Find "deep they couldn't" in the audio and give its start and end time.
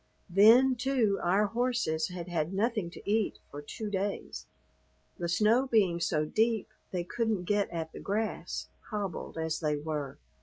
6.25-7.43